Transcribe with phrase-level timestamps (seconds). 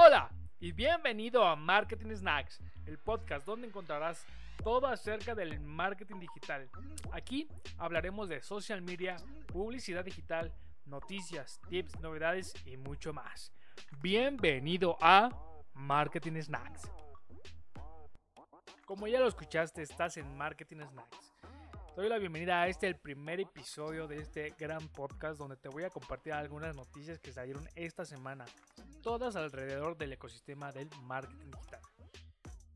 [0.00, 0.30] Hola
[0.60, 4.24] y bienvenido a Marketing Snacks, el podcast donde encontrarás
[4.62, 6.70] todo acerca del marketing digital.
[7.10, 9.16] Aquí hablaremos de social media,
[9.48, 13.52] publicidad digital, noticias, tips, novedades y mucho más.
[14.00, 15.30] Bienvenido a
[15.74, 16.88] Marketing Snacks.
[18.86, 21.28] Como ya lo escuchaste, estás en Marketing Snacks
[21.98, 25.82] doy la bienvenida a este, el primer episodio de este gran podcast donde te voy
[25.82, 28.44] a compartir algunas noticias que salieron esta semana,
[29.02, 31.80] todas alrededor del ecosistema del marketing digital.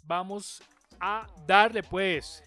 [0.04, 0.62] Vamos
[1.00, 2.42] a darle pues.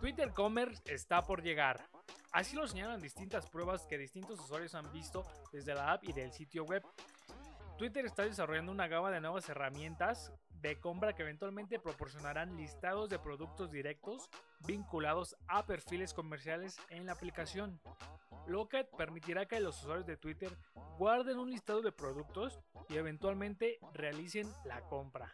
[0.00, 1.86] Twitter Commerce está por llegar.
[2.32, 6.32] Así lo señalan distintas pruebas que distintos usuarios han visto desde la app y del
[6.32, 6.82] sitio web.
[7.76, 13.18] Twitter está desarrollando una gama de nuevas herramientas de compra que eventualmente proporcionarán listados de
[13.18, 14.28] productos directos
[14.66, 17.80] vinculados a perfiles comerciales en la aplicación,
[18.46, 20.56] lo que permitirá que los usuarios de Twitter
[21.00, 25.32] guarden un listado de productos y eventualmente realicen la compra.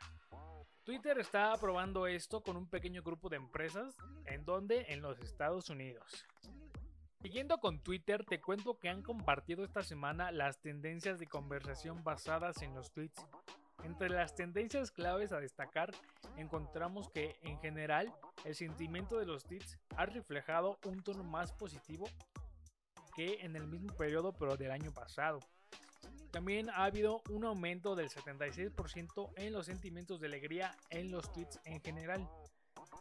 [0.84, 3.96] Twitter está probando esto con un pequeño grupo de empresas
[4.26, 6.24] en donde en los Estados Unidos.
[7.20, 12.62] Siguiendo con Twitter, te cuento que han compartido esta semana las tendencias de conversación basadas
[12.62, 13.26] en los tweets
[13.82, 15.92] entre las tendencias claves a destacar,
[16.36, 22.08] encontramos que, en general, el sentimiento de los tweets ha reflejado un tono más positivo
[23.16, 25.40] que en el mismo periodo pero del año pasado.
[26.30, 31.60] También ha habido un aumento del 76% en los sentimientos de alegría en los tweets
[31.64, 32.28] en general.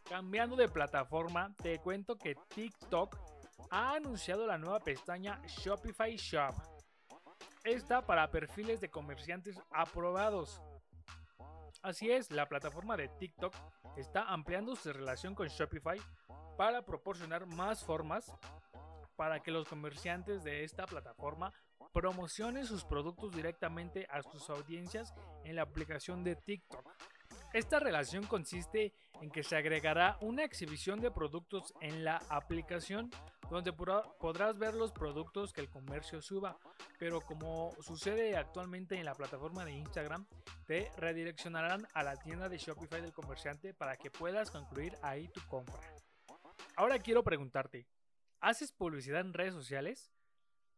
[0.08, 3.18] Cambiando de plataforma, te cuento que TikTok
[3.72, 6.56] ha anunciado la nueva pestaña Shopify Shop.
[7.64, 10.62] Esta para perfiles de comerciantes aprobados.
[11.82, 13.54] Así es, la plataforma de TikTok
[13.98, 16.00] está ampliando su relación con Shopify
[16.58, 18.32] para proporcionar más formas
[19.16, 21.54] para que los comerciantes de esta plataforma
[21.96, 25.14] promocionen sus productos directamente a sus audiencias
[25.46, 26.86] en la aplicación de TikTok.
[27.54, 33.10] Esta relación consiste en que se agregará una exhibición de productos en la aplicación
[33.50, 36.58] donde podrás ver los productos que el comercio suba,
[37.00, 40.28] pero como sucede actualmente en la plataforma de Instagram,
[40.66, 45.40] te redireccionarán a la tienda de Shopify del comerciante para que puedas concluir ahí tu
[45.48, 45.80] compra.
[46.76, 47.88] Ahora quiero preguntarte,
[48.42, 50.12] ¿haces publicidad en redes sociales?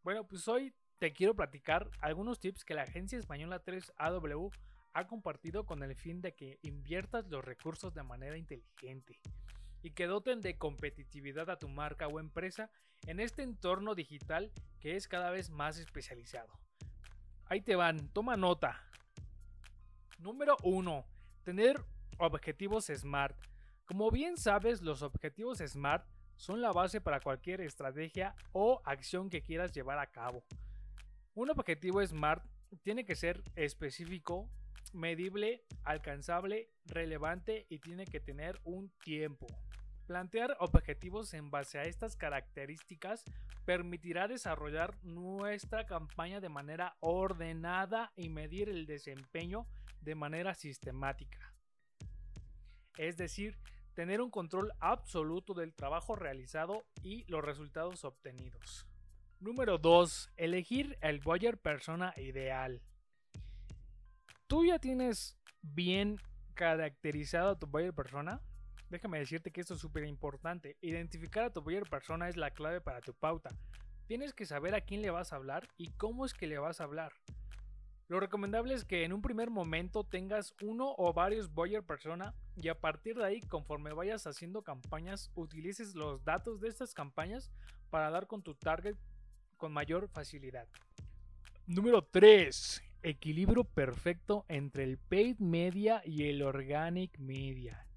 [0.03, 4.51] Bueno, pues hoy te quiero platicar algunos tips que la agencia española 3AW
[4.93, 9.19] ha compartido con el fin de que inviertas los recursos de manera inteligente
[9.83, 12.71] y que doten de competitividad a tu marca o empresa
[13.05, 16.51] en este entorno digital que es cada vez más especializado.
[17.45, 18.81] Ahí te van, toma nota.
[20.17, 21.05] Número 1.
[21.43, 21.79] Tener
[22.17, 23.37] objetivos SMART.
[23.85, 29.43] Como bien sabes, los objetivos SMART son la base para cualquier estrategia o acción que
[29.43, 30.43] quieras llevar a cabo.
[31.37, 32.43] Un objetivo SMART
[32.81, 34.49] tiene que ser específico,
[34.91, 39.45] medible, alcanzable, relevante y tiene que tener un tiempo.
[40.07, 43.23] Plantear objetivos en base a estas características
[43.65, 49.67] permitirá desarrollar nuestra campaña de manera ordenada y medir el desempeño
[50.01, 51.53] de manera sistemática.
[52.97, 53.59] Es decir,
[53.93, 58.86] tener un control absoluto del trabajo realizado y los resultados obtenidos.
[59.39, 60.31] Número 2.
[60.37, 62.81] Elegir el buyer persona ideal
[64.47, 66.17] tú ya tienes bien
[66.53, 68.41] caracterizado a tu buyer persona,
[68.89, 70.77] déjame decirte que esto es súper importante.
[70.81, 73.51] Identificar a tu buyer persona es la clave para tu pauta.
[74.07, 76.79] Tienes que saber a quién le vas a hablar y cómo es que le vas
[76.79, 77.11] a hablar.
[78.07, 82.69] Lo recomendable es que en un primer momento tengas uno o varios buyer persona y
[82.69, 87.51] a partir de ahí, conforme vayas haciendo campañas, utilices los datos de estas campañas
[87.89, 88.95] para dar con tu target
[89.57, 90.68] con mayor facilidad.
[91.66, 97.88] Número 3 equilibrio perfecto entre el paid media y el organic media.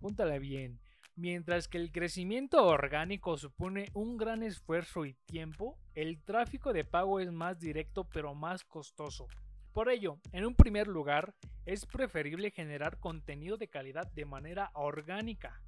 [0.00, 0.80] Júntala bien.
[1.14, 7.20] Mientras que el crecimiento orgánico supone un gran esfuerzo y tiempo, el tráfico de pago
[7.20, 9.26] es más directo pero más costoso.
[9.72, 11.34] Por ello, en un primer lugar,
[11.66, 15.60] es preferible generar contenido de calidad de manera orgánica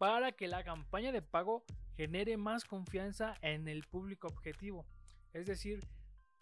[0.00, 1.62] para que la campaña de pago
[1.94, 4.86] genere más confianza en el público objetivo.
[5.34, 5.86] Es decir,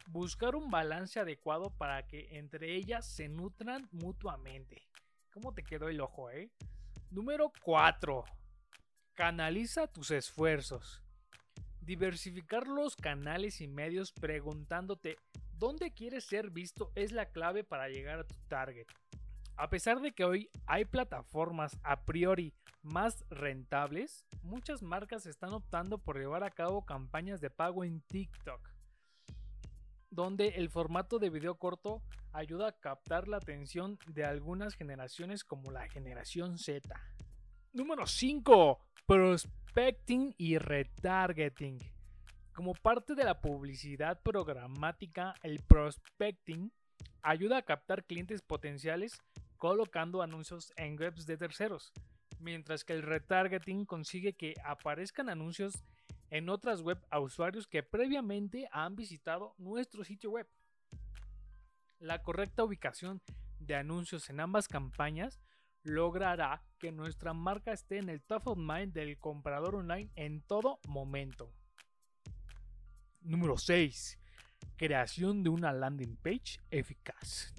[0.06, 4.86] buscar un balance adecuado para que entre ellas se nutran mutuamente.
[5.32, 6.52] ¿Cómo te quedó el ojo, eh?
[7.10, 8.24] Número 4.
[9.14, 11.02] Canaliza tus esfuerzos.
[11.80, 15.16] Diversificar los canales y medios preguntándote
[15.54, 18.86] dónde quieres ser visto es la clave para llegar a tu target.
[19.58, 25.98] A pesar de que hoy hay plataformas a priori más rentables, muchas marcas están optando
[25.98, 28.78] por llevar a cabo campañas de pago en TikTok
[30.10, 32.02] donde el formato de video corto
[32.32, 36.88] ayuda a captar la atención de algunas generaciones como la generación Z.
[37.72, 38.80] Número 5.
[39.06, 41.78] Prospecting y retargeting.
[42.52, 46.72] Como parte de la publicidad programática, el prospecting
[47.22, 49.20] ayuda a captar clientes potenciales
[49.58, 51.92] colocando anuncios en webs de terceros,
[52.38, 55.84] mientras que el retargeting consigue que aparezcan anuncios
[56.30, 60.48] en otras web a usuarios que previamente han visitado nuestro sitio web.
[61.98, 63.20] La correcta ubicación
[63.58, 65.40] de anuncios en ambas campañas
[65.82, 70.78] logrará que nuestra marca esté en el top of mind del comprador online en todo
[70.86, 71.52] momento.
[73.20, 74.18] Número 6.
[74.76, 77.52] Creación de una landing page eficaz.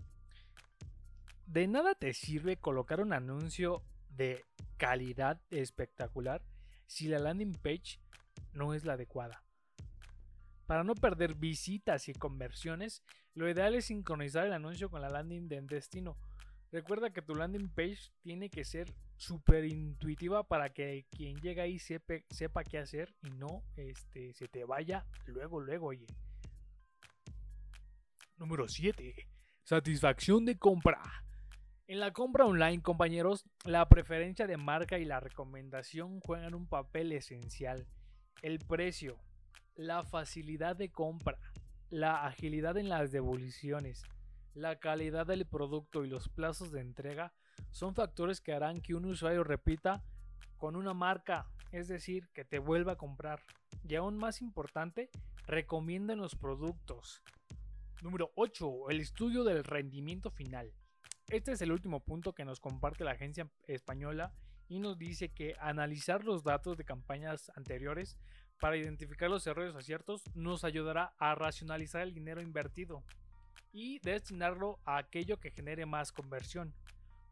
[1.49, 4.45] De nada te sirve colocar un anuncio de
[4.77, 6.43] calidad espectacular
[6.85, 7.99] si la landing page
[8.53, 9.43] no es la adecuada.
[10.67, 13.01] Para no perder visitas y conversiones,
[13.33, 16.19] lo ideal es sincronizar el anuncio con la landing de destino.
[16.71, 21.79] Recuerda que tu landing page tiene que ser súper intuitiva para que quien llega ahí
[21.79, 26.05] sepa, qué hacer y no este, se te vaya luego, luego, oye.
[28.37, 29.15] Número 7.
[29.63, 31.01] Satisfacción de compra.
[31.89, 37.11] En la compra online, compañeros, la preferencia de marca y la recomendación juegan un papel
[37.13, 37.87] esencial
[38.43, 39.17] el precio,
[39.73, 41.39] la facilidad de compra,
[41.89, 44.03] la agilidad en las devoluciones,
[44.53, 47.33] la calidad del producto y los plazos de entrega
[47.71, 50.03] son factores que harán que un usuario repita
[50.57, 53.39] con una marca, es decir, que te vuelva a comprar.
[53.87, 55.09] Y aún más importante,
[55.47, 57.23] recomienden los productos.
[58.03, 58.91] Número 8.
[58.91, 60.71] El estudio del rendimiento final.
[61.29, 64.33] Este es el último punto que nos comparte la agencia española
[64.67, 68.17] y nos dice que analizar los datos de campañas anteriores
[68.59, 73.03] para identificar los errores aciertos nos ayudará a racionalizar el dinero invertido
[73.71, 76.73] y destinarlo a aquello que genere más conversión.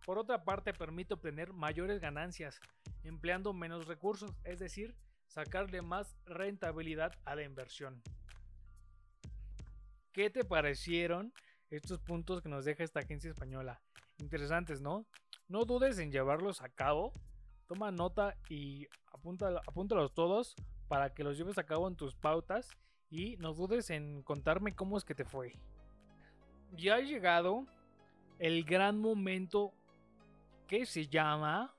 [0.06, 2.62] Por otra parte, permite obtener mayores ganancias
[3.04, 4.96] empleando menos recursos, es decir,
[5.26, 8.04] sacarle más rentabilidad a la inversión.
[10.14, 11.34] ¿Qué te parecieron
[11.72, 13.82] estos puntos que nos deja esta agencia española?
[14.20, 15.06] Interesantes, ¿no?
[15.48, 17.14] No dudes en llevarlos a cabo.
[17.68, 20.56] Toma nota y apúntalos todos
[20.88, 22.70] para que los lleves a cabo en tus pautas
[23.10, 25.54] y no dudes en contarme cómo es que te fue.
[26.74, 27.66] Ya ha llegado
[28.40, 29.74] el gran momento
[30.68, 31.74] que se llama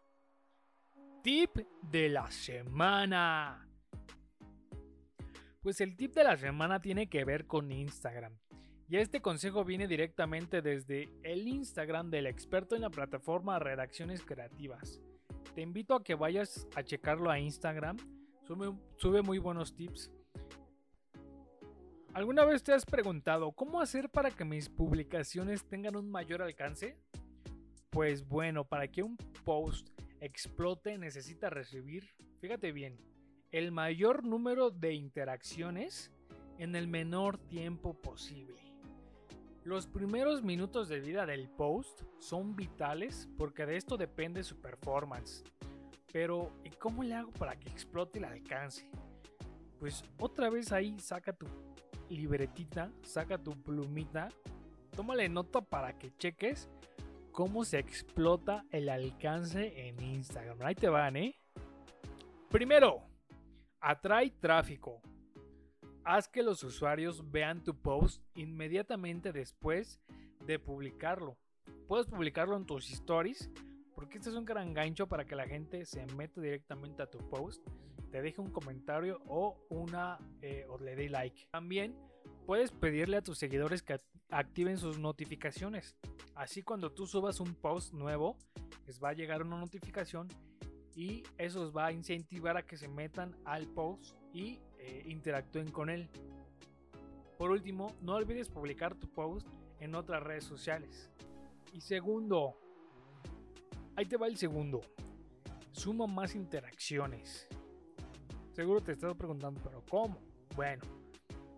[1.22, 3.68] Tip de la semana.
[5.60, 8.38] Pues el tip de la semana tiene que ver con Instagram.
[8.88, 15.00] Y este consejo viene directamente desde el Instagram del experto en la plataforma Redacciones Creativas.
[15.54, 17.98] Te invito a que vayas a checarlo a Instagram
[18.96, 20.10] Sube, muy buenos tips.
[22.14, 26.96] ¿Alguna vez te has preguntado cómo hacer para que mis publicaciones tengan un mayor alcance?
[27.90, 32.08] Pues bueno, para que un post explote necesita recibir,
[32.40, 32.98] fíjate bien,
[33.52, 36.10] el mayor número de interacciones
[36.56, 38.67] en el menor tiempo posible.
[39.68, 45.44] Los primeros minutos de vida del post son vitales porque de esto depende su performance.
[46.10, 48.90] Pero, ¿y cómo le hago para que explote el alcance?
[49.78, 51.44] Pues otra vez ahí saca tu
[52.08, 54.30] libretita, saca tu plumita,
[54.96, 56.70] tómale nota para que cheques
[57.30, 60.62] cómo se explota el alcance en Instagram.
[60.62, 61.38] Ahí te van, ¿eh?
[62.48, 63.02] Primero,
[63.82, 65.02] atrae tráfico.
[66.10, 70.00] Haz que los usuarios vean tu post inmediatamente después
[70.46, 71.36] de publicarlo.
[71.86, 73.50] Puedes publicarlo en tus stories
[73.94, 77.18] porque este es un gran gancho para que la gente se meta directamente a tu
[77.28, 77.62] post,
[78.10, 81.46] te deje un comentario o una eh, o le dé like.
[81.50, 81.94] También
[82.46, 84.00] puedes pedirle a tus seguidores que
[84.30, 85.94] activen sus notificaciones.
[86.34, 88.38] Así cuando tú subas un post nuevo,
[88.86, 90.28] les va a llegar una notificación
[90.94, 95.70] y eso os va a incentivar a que se metan al post y eh, interactúen
[95.70, 96.08] con él.
[97.36, 99.46] Por último, no olvides publicar tu post
[99.80, 101.10] en otras redes sociales.
[101.72, 102.56] Y segundo,
[103.98, 104.80] Ahí te va el segundo.
[105.72, 107.48] Suma más interacciones.
[108.52, 110.20] Seguro te estás preguntando, pero ¿cómo?
[110.54, 110.84] Bueno,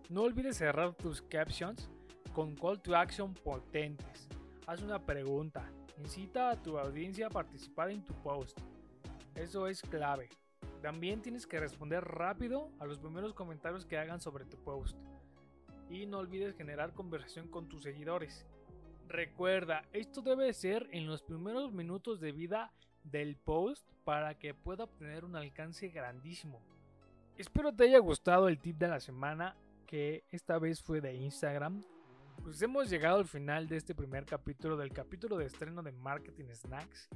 [0.09, 1.87] no olvides cerrar tus captions
[2.33, 4.27] con call to action potentes.
[4.65, 5.71] Haz una pregunta.
[5.99, 8.59] Incita a tu audiencia a participar en tu post.
[9.35, 10.27] Eso es clave.
[10.81, 14.97] También tienes que responder rápido a los primeros comentarios que hagan sobre tu post.
[15.89, 18.45] Y no olvides generar conversación con tus seguidores.
[19.07, 22.71] Recuerda, esto debe ser en los primeros minutos de vida
[23.03, 26.61] del post para que pueda obtener un alcance grandísimo.
[27.37, 31.83] Espero te haya gustado el tip de la semana, que esta vez fue de Instagram.
[32.41, 36.45] Pues hemos llegado al final de este primer capítulo, del capítulo de estreno de Marketing
[36.53, 37.09] Snacks.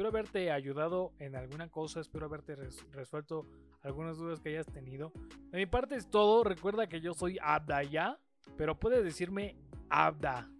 [0.00, 2.56] Espero haberte ayudado en alguna cosa, espero haberte
[2.90, 3.44] resuelto
[3.82, 5.12] algunas dudas que hayas tenido.
[5.50, 8.18] De mi parte es todo, recuerda que yo soy Abda ya,
[8.56, 9.58] pero puedes decirme
[9.90, 10.50] Abda.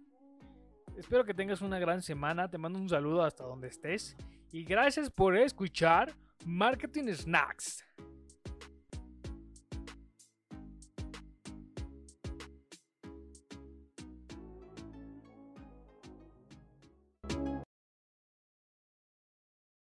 [0.95, 4.15] Espero que tengas una gran semana, te mando un saludo hasta donde estés
[4.51, 6.13] y gracias por escuchar
[6.45, 7.83] Marketing Snacks.